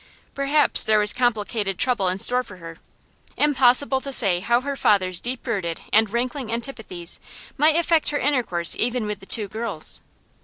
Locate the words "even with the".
8.79-9.27